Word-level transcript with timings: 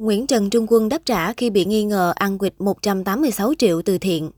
Nguyễn 0.00 0.26
Trần 0.26 0.50
Trung 0.50 0.66
Quân 0.68 0.88
đáp 0.88 0.98
trả 1.04 1.32
khi 1.32 1.50
bị 1.50 1.64
nghi 1.64 1.84
ngờ 1.84 2.12
ăn 2.16 2.38
quỵt 2.38 2.54
186 2.58 3.52
triệu 3.58 3.82
từ 3.82 3.98
thiện. 3.98 4.30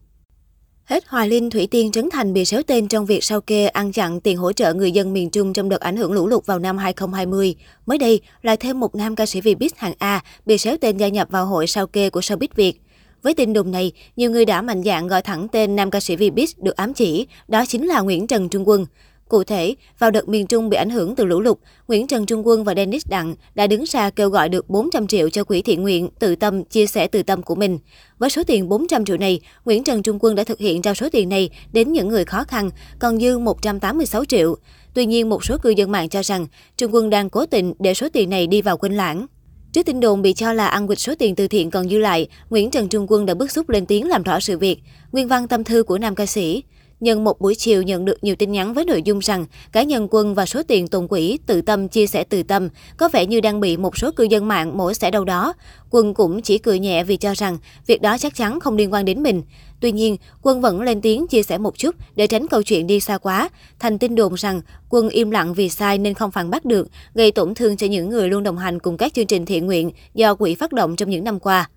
Hết 0.84 1.04
Hoài 1.06 1.28
Linh, 1.28 1.50
Thủy 1.50 1.68
Tiên, 1.70 1.90
Trấn 1.92 2.10
Thành 2.10 2.32
bị 2.32 2.44
xéo 2.44 2.62
tên 2.62 2.88
trong 2.88 3.06
việc 3.06 3.24
sao 3.24 3.40
kê 3.40 3.66
ăn 3.66 3.92
chặn 3.92 4.20
tiền 4.20 4.36
hỗ 4.36 4.52
trợ 4.52 4.74
người 4.74 4.92
dân 4.92 5.12
miền 5.12 5.30
Trung 5.30 5.52
trong 5.52 5.68
đợt 5.68 5.80
ảnh 5.80 5.96
hưởng 5.96 6.12
lũ 6.12 6.26
lụt 6.26 6.46
vào 6.46 6.58
năm 6.58 6.78
2020. 6.78 7.54
Mới 7.86 7.98
đây, 7.98 8.20
lại 8.42 8.56
thêm 8.56 8.80
một 8.80 8.94
nam 8.94 9.16
ca 9.16 9.26
sĩ 9.26 9.40
Vbiz 9.40 9.68
hạng 9.76 9.94
A 9.98 10.20
bị 10.46 10.58
xéo 10.58 10.76
tên 10.80 10.96
gia 10.96 11.08
nhập 11.08 11.28
vào 11.30 11.46
hội 11.46 11.66
sao 11.66 11.86
kê 11.86 12.10
của 12.10 12.20
showbiz 12.20 12.48
Việt. 12.54 12.80
Với 13.22 13.34
tin 13.34 13.52
đồn 13.52 13.70
này, 13.70 13.92
nhiều 14.16 14.30
người 14.30 14.44
đã 14.44 14.62
mạnh 14.62 14.82
dạn 14.82 15.08
gọi 15.08 15.22
thẳng 15.22 15.48
tên 15.48 15.76
nam 15.76 15.90
ca 15.90 16.00
sĩ 16.00 16.16
Vbiz 16.16 16.46
được 16.56 16.76
ám 16.76 16.94
chỉ, 16.94 17.26
đó 17.48 17.64
chính 17.66 17.86
là 17.86 18.00
Nguyễn 18.00 18.26
Trần 18.26 18.48
Trung 18.48 18.68
Quân. 18.68 18.86
Cụ 19.32 19.44
thể, 19.44 19.74
vào 19.98 20.10
đợt 20.10 20.28
miền 20.28 20.46
Trung 20.46 20.68
bị 20.68 20.76
ảnh 20.76 20.90
hưởng 20.90 21.14
từ 21.14 21.24
lũ 21.24 21.40
lụt, 21.40 21.58
Nguyễn 21.88 22.06
Trần 22.06 22.26
Trung 22.26 22.46
Quân 22.46 22.64
và 22.64 22.74
Dennis 22.74 23.08
Đặng 23.08 23.34
đã 23.54 23.66
đứng 23.66 23.84
ra 23.84 24.10
kêu 24.10 24.28
gọi 24.28 24.48
được 24.48 24.70
400 24.70 25.06
triệu 25.06 25.30
cho 25.30 25.44
quỹ 25.44 25.62
thiện 25.62 25.82
nguyện 25.82 26.08
tự 26.18 26.36
tâm 26.36 26.64
chia 26.64 26.86
sẻ 26.86 27.06
từ 27.06 27.22
tâm 27.22 27.42
của 27.42 27.54
mình. 27.54 27.78
Với 28.18 28.30
số 28.30 28.42
tiền 28.44 28.68
400 28.68 29.04
triệu 29.04 29.16
này, 29.16 29.40
Nguyễn 29.64 29.84
Trần 29.84 30.02
Trung 30.02 30.18
Quân 30.20 30.34
đã 30.34 30.44
thực 30.44 30.58
hiện 30.58 30.82
trao 30.82 30.94
số 30.94 31.08
tiền 31.12 31.28
này 31.28 31.50
đến 31.72 31.92
những 31.92 32.08
người 32.08 32.24
khó 32.24 32.44
khăn, 32.44 32.70
còn 32.98 33.20
dư 33.20 33.38
186 33.38 34.24
triệu. 34.24 34.56
Tuy 34.94 35.06
nhiên, 35.06 35.28
một 35.28 35.44
số 35.44 35.58
cư 35.58 35.70
dân 35.70 35.90
mạng 35.90 36.08
cho 36.08 36.22
rằng 36.22 36.46
Trung 36.76 36.94
Quân 36.94 37.10
đang 37.10 37.30
cố 37.30 37.46
tình 37.46 37.74
để 37.78 37.94
số 37.94 38.08
tiền 38.12 38.30
này 38.30 38.46
đi 38.46 38.62
vào 38.62 38.76
quên 38.76 38.92
lãng. 38.96 39.26
Trước 39.72 39.86
tin 39.86 40.00
đồn 40.00 40.22
bị 40.22 40.32
cho 40.32 40.52
là 40.52 40.66
ăn 40.66 40.86
quỵt 40.86 40.98
số 40.98 41.14
tiền 41.18 41.34
từ 41.34 41.48
thiện 41.48 41.70
còn 41.70 41.88
dư 41.88 41.98
lại, 41.98 42.28
Nguyễn 42.50 42.70
Trần 42.70 42.88
Trung 42.88 43.06
Quân 43.08 43.26
đã 43.26 43.34
bức 43.34 43.50
xúc 43.50 43.68
lên 43.68 43.86
tiếng 43.86 44.08
làm 44.08 44.22
rõ 44.22 44.40
sự 44.40 44.58
việc. 44.58 44.78
Nguyên 45.12 45.28
văn 45.28 45.48
tâm 45.48 45.64
thư 45.64 45.82
của 45.82 45.98
nam 45.98 46.14
ca 46.14 46.26
sĩ. 46.26 46.62
Nhân 47.02 47.24
một 47.24 47.40
buổi 47.40 47.54
chiều 47.54 47.82
nhận 47.82 48.04
được 48.04 48.24
nhiều 48.24 48.36
tin 48.36 48.52
nhắn 48.52 48.74
với 48.74 48.84
nội 48.84 49.02
dung 49.02 49.18
rằng 49.18 49.46
cá 49.72 49.82
nhân 49.82 50.08
quân 50.10 50.34
và 50.34 50.46
số 50.46 50.62
tiền 50.62 50.88
tồn 50.88 51.08
quỹ 51.08 51.38
tự 51.46 51.62
tâm 51.62 51.88
chia 51.88 52.06
sẻ 52.06 52.24
từ 52.24 52.42
tâm 52.42 52.68
có 52.96 53.08
vẻ 53.12 53.26
như 53.26 53.40
đang 53.40 53.60
bị 53.60 53.76
một 53.76 53.98
số 53.98 54.10
cư 54.12 54.24
dân 54.24 54.48
mạng 54.48 54.76
mổ 54.76 54.92
xẻ 54.92 55.10
đâu 55.10 55.24
đó. 55.24 55.54
Quân 55.90 56.14
cũng 56.14 56.42
chỉ 56.42 56.58
cười 56.58 56.78
nhẹ 56.78 57.04
vì 57.04 57.16
cho 57.16 57.32
rằng 57.34 57.58
việc 57.86 58.02
đó 58.02 58.18
chắc 58.18 58.34
chắn 58.34 58.60
không 58.60 58.76
liên 58.76 58.92
quan 58.92 59.04
đến 59.04 59.22
mình. 59.22 59.42
Tuy 59.80 59.92
nhiên, 59.92 60.16
Quân 60.42 60.60
vẫn 60.60 60.82
lên 60.82 61.00
tiếng 61.00 61.26
chia 61.26 61.42
sẻ 61.42 61.58
một 61.58 61.78
chút 61.78 61.94
để 62.14 62.26
tránh 62.26 62.48
câu 62.48 62.62
chuyện 62.62 62.86
đi 62.86 63.00
xa 63.00 63.18
quá. 63.18 63.48
Thành 63.78 63.98
tin 63.98 64.14
đồn 64.14 64.34
rằng 64.34 64.60
Quân 64.88 65.08
im 65.08 65.30
lặng 65.30 65.54
vì 65.54 65.68
sai 65.68 65.98
nên 65.98 66.14
không 66.14 66.30
phản 66.30 66.50
bác 66.50 66.64
được, 66.64 66.88
gây 67.14 67.32
tổn 67.32 67.54
thương 67.54 67.76
cho 67.76 67.86
những 67.86 68.08
người 68.08 68.28
luôn 68.28 68.42
đồng 68.42 68.58
hành 68.58 68.78
cùng 68.78 68.96
các 68.96 69.14
chương 69.14 69.26
trình 69.26 69.46
thiện 69.46 69.66
nguyện 69.66 69.90
do 70.14 70.34
quỹ 70.34 70.54
phát 70.54 70.72
động 70.72 70.96
trong 70.96 71.10
những 71.10 71.24
năm 71.24 71.40
qua. 71.40 71.68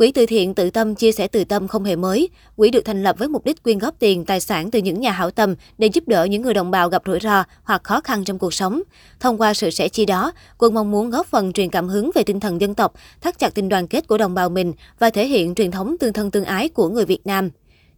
Quỹ 0.00 0.12
từ 0.12 0.26
thiện 0.26 0.54
tự 0.54 0.70
tâm 0.70 0.94
chia 0.94 1.12
sẻ 1.12 1.28
từ 1.28 1.44
tâm 1.44 1.68
không 1.68 1.84
hề 1.84 1.96
mới. 1.96 2.28
Quỹ 2.56 2.70
được 2.70 2.84
thành 2.84 3.02
lập 3.02 3.16
với 3.18 3.28
mục 3.28 3.44
đích 3.44 3.62
quyên 3.62 3.78
góp 3.78 3.94
tiền, 3.98 4.24
tài 4.24 4.40
sản 4.40 4.70
từ 4.70 4.78
những 4.78 5.00
nhà 5.00 5.10
hảo 5.10 5.30
tâm 5.30 5.54
để 5.78 5.86
giúp 5.86 6.08
đỡ 6.08 6.24
những 6.24 6.42
người 6.42 6.54
đồng 6.54 6.70
bào 6.70 6.88
gặp 6.88 7.02
rủi 7.06 7.20
ro 7.20 7.44
hoặc 7.62 7.84
khó 7.84 8.00
khăn 8.00 8.24
trong 8.24 8.38
cuộc 8.38 8.54
sống. 8.54 8.82
Thông 9.20 9.40
qua 9.40 9.54
sự 9.54 9.70
sẻ 9.70 9.88
chia 9.88 10.04
đó, 10.04 10.32
quân 10.58 10.74
mong 10.74 10.90
muốn 10.90 11.10
góp 11.10 11.26
phần 11.26 11.52
truyền 11.52 11.70
cảm 11.70 11.88
hứng 11.88 12.10
về 12.14 12.22
tinh 12.22 12.40
thần 12.40 12.60
dân 12.60 12.74
tộc, 12.74 12.92
thắt 13.20 13.38
chặt 13.38 13.54
tình 13.54 13.68
đoàn 13.68 13.88
kết 13.88 14.08
của 14.08 14.18
đồng 14.18 14.34
bào 14.34 14.48
mình 14.48 14.72
và 14.98 15.10
thể 15.10 15.26
hiện 15.26 15.54
truyền 15.54 15.70
thống 15.70 15.98
tương 15.98 16.12
thân 16.12 16.30
tương 16.30 16.44
ái 16.44 16.68
của 16.68 16.88
người 16.88 17.04
Việt 17.04 17.26
Nam. 17.26 17.50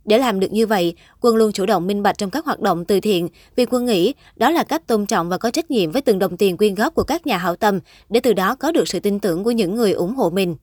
Để 0.05 0.19
làm 0.19 0.41
được 0.41 0.53
như 0.53 0.67
vậy, 0.67 0.95
quân 1.21 1.37
luôn 1.37 1.53
chủ 1.53 1.67
động 1.67 1.87
minh 1.87 2.03
bạch 2.03 2.19
trong 2.19 2.31
các 2.31 2.45
hoạt 2.45 2.61
động 2.61 2.85
từ 2.85 3.01
thiện 3.01 3.29
vì 3.57 3.67
quân 3.67 3.87
nghĩ 3.87 4.15
đó 4.37 4.51
là 4.51 4.65
cách 4.65 4.87
tôn 4.87 5.07
trọng 5.07 5.29
và 5.29 5.39
có 5.39 5.51
trách 5.51 5.71
nhiệm 5.71 5.93
với 5.93 6.03
từng 6.03 6.19
đồng 6.19 6.37
tiền 6.37 6.57
quyên 6.57 6.75
góp 6.75 6.95
của 6.95 7.05
các 7.05 7.27
nhà 7.27 7.39
hảo 7.39 7.57
tâm 7.57 7.79
để 8.09 8.21
từ 8.21 8.33
đó 8.33 8.55
có 8.55 8.73
được 8.73 8.89
sự 8.89 9.01
tin 9.01 9.19
tưởng 9.19 9.45
của 9.45 9.51
những 9.51 9.75
người 9.75 9.93
ủng 9.93 10.15
hộ 10.15 10.31
mình. 10.31 10.57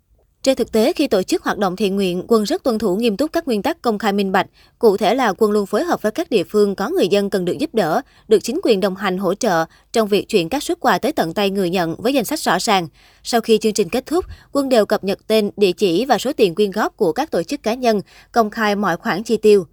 Trên 0.43 0.55
thực 0.55 0.71
tế, 0.71 0.93
khi 0.93 1.07
tổ 1.07 1.23
chức 1.23 1.43
hoạt 1.43 1.57
động 1.57 1.75
thiện 1.75 1.95
nguyện, 1.95 2.23
quân 2.27 2.43
rất 2.43 2.63
tuân 2.63 2.79
thủ 2.79 2.95
nghiêm 2.95 3.17
túc 3.17 3.33
các 3.33 3.47
nguyên 3.47 3.61
tắc 3.61 3.81
công 3.81 3.97
khai 3.97 4.13
minh 4.13 4.31
bạch. 4.31 4.47
Cụ 4.79 4.97
thể 4.97 5.15
là 5.15 5.33
quân 5.37 5.51
luôn 5.51 5.65
phối 5.65 5.83
hợp 5.83 6.01
với 6.01 6.11
các 6.11 6.29
địa 6.29 6.43
phương 6.43 6.75
có 6.75 6.89
người 6.89 7.07
dân 7.07 7.29
cần 7.29 7.45
được 7.45 7.57
giúp 7.59 7.73
đỡ, 7.73 8.01
được 8.27 8.39
chính 8.43 8.59
quyền 8.63 8.79
đồng 8.79 8.95
hành 8.95 9.17
hỗ 9.17 9.33
trợ 9.33 9.65
trong 9.93 10.07
việc 10.07 10.27
chuyển 10.27 10.49
các 10.49 10.63
suất 10.63 10.79
quà 10.79 10.97
tới 10.97 11.11
tận 11.11 11.33
tay 11.33 11.49
người 11.49 11.69
nhận 11.69 11.95
với 11.97 12.13
danh 12.13 12.25
sách 12.25 12.39
rõ 12.39 12.57
ràng. 12.59 12.87
Sau 13.23 13.41
khi 13.41 13.57
chương 13.57 13.73
trình 13.73 13.89
kết 13.89 14.05
thúc, 14.05 14.25
quân 14.51 14.69
đều 14.69 14.85
cập 14.85 15.03
nhật 15.03 15.19
tên, 15.27 15.51
địa 15.57 15.71
chỉ 15.71 16.05
và 16.05 16.17
số 16.17 16.33
tiền 16.33 16.55
quyên 16.55 16.71
góp 16.71 16.97
của 16.97 17.11
các 17.11 17.31
tổ 17.31 17.43
chức 17.43 17.63
cá 17.63 17.73
nhân, 17.73 18.01
công 18.31 18.49
khai 18.49 18.75
mọi 18.75 18.97
khoản 18.97 19.23
chi 19.23 19.37
tiêu. 19.37 19.65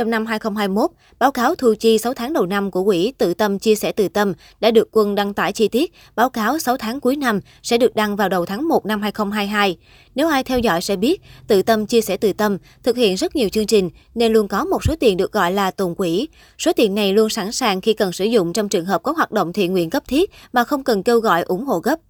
Trong 0.00 0.10
năm 0.10 0.26
2021, 0.26 0.90
báo 1.18 1.32
cáo 1.32 1.54
thu 1.54 1.74
chi 1.80 1.98
6 1.98 2.14
tháng 2.14 2.32
đầu 2.32 2.46
năm 2.46 2.70
của 2.70 2.84
Quỹ 2.84 3.12
Tự 3.18 3.34
Tâm 3.34 3.58
Chia 3.58 3.74
sẻ 3.74 3.92
Từ 3.92 4.08
Tâm 4.08 4.32
đã 4.60 4.70
được 4.70 4.88
quân 4.92 5.14
đăng 5.14 5.34
tải 5.34 5.52
chi 5.52 5.68
tiết. 5.68 5.92
Báo 6.16 6.30
cáo 6.30 6.58
6 6.58 6.76
tháng 6.76 7.00
cuối 7.00 7.16
năm 7.16 7.40
sẽ 7.62 7.78
được 7.78 7.94
đăng 7.94 8.16
vào 8.16 8.28
đầu 8.28 8.46
tháng 8.46 8.68
1 8.68 8.86
năm 8.86 9.02
2022. 9.02 9.76
Nếu 10.14 10.28
ai 10.28 10.44
theo 10.44 10.58
dõi 10.58 10.82
sẽ 10.82 10.96
biết, 10.96 11.20
Tự 11.46 11.62
Tâm 11.62 11.86
Chia 11.86 12.00
sẻ 12.00 12.16
Từ 12.16 12.32
Tâm 12.32 12.58
thực 12.82 12.96
hiện 12.96 13.14
rất 13.14 13.36
nhiều 13.36 13.48
chương 13.48 13.66
trình 13.66 13.90
nên 14.14 14.32
luôn 14.32 14.48
có 14.48 14.64
một 14.64 14.84
số 14.84 14.94
tiền 15.00 15.16
được 15.16 15.32
gọi 15.32 15.52
là 15.52 15.70
tồn 15.70 15.94
quỹ. 15.94 16.28
Số 16.58 16.72
tiền 16.72 16.94
này 16.94 17.12
luôn 17.12 17.28
sẵn 17.28 17.52
sàng 17.52 17.80
khi 17.80 17.92
cần 17.92 18.12
sử 18.12 18.24
dụng 18.24 18.52
trong 18.52 18.68
trường 18.68 18.86
hợp 18.86 19.02
có 19.02 19.12
hoạt 19.12 19.32
động 19.32 19.52
thiện 19.52 19.72
nguyện 19.72 19.90
cấp 19.90 20.02
thiết 20.08 20.30
mà 20.52 20.64
không 20.64 20.84
cần 20.84 21.02
kêu 21.02 21.20
gọi 21.20 21.42
ủng 21.42 21.64
hộ 21.64 21.78
gấp. 21.78 22.00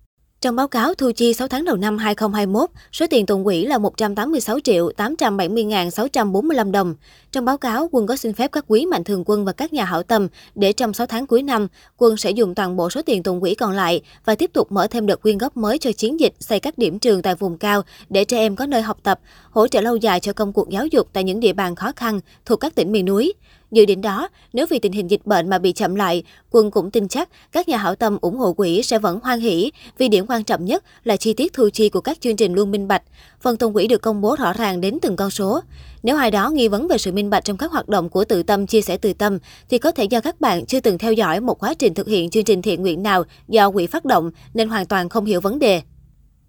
Trong 0.41 0.57
báo 0.57 0.69
cáo 0.69 0.95
thu 0.95 1.11
chi 1.17 1.35
6 1.35 1.49
tháng 1.49 1.65
đầu 1.65 1.77
năm 1.77 1.99
2021, 1.99 2.71
số 2.93 3.07
tiền 3.11 3.27
tồn 3.27 3.45
quỹ 3.45 3.65
là 3.65 3.79
186 3.79 4.61
triệu 4.61 4.93
870 4.97 5.65
645 5.93 6.73
đồng. 6.73 6.95
Trong 7.33 7.45
báo 7.45 7.59
cáo, 7.59 7.89
quân 7.93 8.07
có 8.07 8.17
xin 8.17 8.33
phép 8.33 8.53
các 8.53 8.65
quý 8.69 8.87
mạnh 8.87 9.05
thường 9.05 9.23
quân 9.27 9.45
và 9.45 9.53
các 9.53 9.73
nhà 9.73 9.85
hảo 9.85 10.03
tâm 10.03 10.29
để 10.55 10.73
trong 10.73 10.93
6 10.93 11.07
tháng 11.07 11.27
cuối 11.27 11.43
năm, 11.43 11.69
quân 11.97 12.17
sẽ 12.17 12.31
dùng 12.31 12.55
toàn 12.55 12.77
bộ 12.77 12.91
số 12.91 13.03
tiền 13.03 13.23
tồn 13.23 13.41
quỹ 13.41 13.55
còn 13.55 13.73
lại 13.73 14.01
và 14.25 14.35
tiếp 14.35 14.51
tục 14.53 14.73
mở 14.73 14.87
thêm 14.87 15.07
đợt 15.07 15.23
quyên 15.23 15.39
góp 15.39 15.57
mới 15.57 15.79
cho 15.79 15.93
chiến 15.93 16.21
dịch 16.21 16.35
xây 16.41 16.61
các 16.61 16.79
điểm 16.79 16.99
trường 16.99 17.23
tại 17.23 17.35
vùng 17.35 17.59
cao 17.59 17.83
để 18.09 18.25
trẻ 18.25 18.39
em 18.39 18.57
có 18.57 18.67
nơi 18.67 18.83
học 18.83 18.99
tập, 19.03 19.21
hỗ 19.51 19.69
trợ 19.69 19.81
lâu 19.81 19.97
dài 19.97 20.21
cho 20.21 20.33
công 20.33 20.53
cuộc 20.53 20.71
giáo 20.71 20.87
dục 20.87 21.09
tại 21.13 21.25
những 21.25 21.41
địa 21.41 21.53
bàn 21.53 21.75
khó 21.75 21.93
khăn 21.97 22.21
thuộc 22.45 22.61
các 22.61 22.75
tỉnh 22.75 22.93
miền 22.93 23.05
núi. 23.05 23.33
Dự 23.71 23.85
định 23.85 24.01
đó, 24.01 24.29
nếu 24.53 24.67
vì 24.71 24.79
tình 24.79 24.93
hình 24.93 25.11
dịch 25.11 25.27
bệnh 25.27 25.51
mà 25.51 25.59
bị 25.59 25.73
chậm 25.73 25.95
lại, 25.95 26.23
quân 26.51 26.71
cũng 26.71 26.91
tin 26.91 27.09
chắc 27.09 27.29
các 27.53 27.69
nhà 27.69 27.77
hảo 27.77 27.95
tâm 27.95 28.19
ủng 28.21 28.37
hộ 28.37 28.53
quỹ 28.53 28.83
sẽ 28.83 28.99
vẫn 28.99 29.21
hoan 29.23 29.41
hỷ, 29.41 29.73
vì 29.99 30.09
điểm 30.09 30.27
quan 30.29 30.45
trọng 30.45 30.65
nhất 30.65 30.85
là 31.05 31.17
chi 31.17 31.33
tiết 31.33 31.53
thu 31.53 31.69
chi 31.73 31.89
của 31.89 32.01
các 32.01 32.21
chương 32.21 32.37
trình 32.37 32.55
luôn 32.55 32.71
minh 32.71 32.89
bạch. 32.89 33.03
Phần 33.41 33.57
tồn 33.57 33.73
quỹ 33.73 33.87
được 33.87 34.03
công 34.03 34.21
bố 34.21 34.37
rõ 34.37 34.53
ràng 34.53 34.81
đến 34.81 34.99
từng 35.03 35.17
con 35.17 35.31
số. 35.31 35.61
Nếu 36.03 36.17
ai 36.17 36.31
đó 36.31 36.51
nghi 36.51 36.69
vấn 36.69 36.89
về 36.89 36.99
sự 36.99 37.13
minh 37.13 37.31
bạch 37.31 37.45
trong 37.45 37.57
các 37.57 37.71
hoạt 37.71 37.89
động 37.89 38.09
của 38.09 38.25
tự 38.25 38.43
tâm 38.43 38.67
chia 38.67 38.81
sẻ 38.81 38.97
từ 38.97 39.13
tâm, 39.13 39.39
thì 39.69 39.79
có 39.79 39.91
thể 39.91 40.05
do 40.05 40.21
các 40.21 40.41
bạn 40.41 40.67
chưa 40.67 40.81
từng 40.81 40.99
theo 40.99 41.13
dõi 41.13 41.41
một 41.41 41.63
quá 41.63 41.75
trình 41.75 41.95
thực 41.95 42.09
hiện 42.09 42.31
chương 42.31 42.45
trình 42.45 42.63
thiện 42.63 42.83
nguyện 42.83 43.03
nào 43.03 43.25
do 43.49 43.71
quỹ 43.71 43.87
phát 43.87 44.05
động 44.05 44.31
nên 44.55 44.69
hoàn 44.69 44.87
toàn 44.87 45.09
không 45.09 45.25
hiểu 45.25 45.41
vấn 45.41 45.59
đề. 45.59 45.83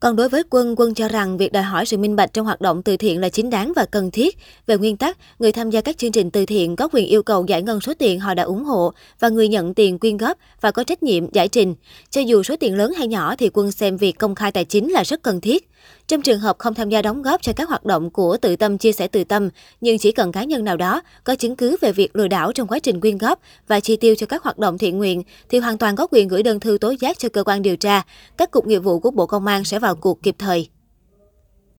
Còn 0.01 0.15
đối 0.15 0.29
với 0.29 0.43
quân, 0.49 0.75
quân 0.77 0.93
cho 0.93 1.07
rằng 1.07 1.37
việc 1.37 1.51
đòi 1.51 1.63
hỏi 1.63 1.85
sự 1.85 1.97
minh 1.97 2.15
bạch 2.15 2.33
trong 2.33 2.45
hoạt 2.45 2.61
động 2.61 2.83
từ 2.83 2.97
thiện 2.97 3.21
là 3.21 3.29
chính 3.29 3.49
đáng 3.49 3.73
và 3.75 3.85
cần 3.85 4.11
thiết. 4.11 4.37
Về 4.67 4.77
nguyên 4.77 4.97
tắc, 4.97 5.17
người 5.39 5.51
tham 5.51 5.69
gia 5.69 5.81
các 5.81 5.97
chương 5.97 6.11
trình 6.11 6.31
từ 6.31 6.45
thiện 6.45 6.75
có 6.75 6.87
quyền 6.91 7.05
yêu 7.07 7.23
cầu 7.23 7.45
giải 7.47 7.61
ngân 7.61 7.81
số 7.81 7.93
tiền 7.99 8.19
họ 8.19 8.33
đã 8.33 8.43
ủng 8.43 8.63
hộ 8.63 8.93
và 9.19 9.29
người 9.29 9.47
nhận 9.47 9.73
tiền 9.73 9.99
quyên 9.99 10.17
góp 10.17 10.37
và 10.61 10.71
có 10.71 10.83
trách 10.83 11.03
nhiệm 11.03 11.31
giải 11.31 11.47
trình. 11.47 11.75
Cho 12.09 12.21
dù 12.21 12.43
số 12.43 12.55
tiền 12.59 12.77
lớn 12.77 12.93
hay 12.97 13.07
nhỏ 13.07 13.35
thì 13.35 13.49
quân 13.53 13.71
xem 13.71 13.97
việc 13.97 14.11
công 14.11 14.35
khai 14.35 14.51
tài 14.51 14.65
chính 14.65 14.91
là 14.91 15.03
rất 15.03 15.23
cần 15.23 15.41
thiết. 15.41 15.69
Trong 16.11 16.21
trường 16.21 16.39
hợp 16.39 16.59
không 16.59 16.73
tham 16.73 16.89
gia 16.89 17.01
đóng 17.01 17.21
góp 17.21 17.41
cho 17.41 17.53
các 17.55 17.69
hoạt 17.69 17.85
động 17.85 18.09
của 18.09 18.37
tự 18.37 18.55
tâm 18.55 18.77
chia 18.77 18.91
sẻ 18.91 19.07
từ 19.07 19.23
tâm, 19.23 19.49
nhưng 19.81 19.97
chỉ 19.97 20.11
cần 20.11 20.31
cá 20.31 20.43
nhân 20.43 20.63
nào 20.63 20.77
đó 20.77 21.01
có 21.23 21.35
chứng 21.35 21.55
cứ 21.55 21.77
về 21.81 21.91
việc 21.91 22.15
lừa 22.15 22.27
đảo 22.27 22.51
trong 22.51 22.67
quá 22.67 22.79
trình 22.79 23.01
quyên 23.01 23.17
góp 23.17 23.39
và 23.67 23.79
chi 23.79 23.95
tiêu 23.95 24.15
cho 24.15 24.25
các 24.25 24.43
hoạt 24.43 24.57
động 24.57 24.77
thiện 24.77 24.97
nguyện, 24.97 25.23
thì 25.49 25.59
hoàn 25.59 25.77
toàn 25.77 25.95
có 25.95 26.07
quyền 26.11 26.27
gửi 26.27 26.43
đơn 26.43 26.59
thư 26.59 26.77
tố 26.81 26.93
giác 26.99 27.19
cho 27.19 27.29
cơ 27.29 27.43
quan 27.43 27.61
điều 27.61 27.75
tra. 27.75 28.01
Các 28.37 28.51
cục 28.51 28.67
nghiệp 28.67 28.79
vụ 28.79 28.99
của 28.99 29.11
Bộ 29.11 29.25
Công 29.25 29.47
an 29.47 29.63
sẽ 29.63 29.79
vào 29.79 29.95
cuộc 29.95 30.23
kịp 30.23 30.35
thời. 30.39 30.69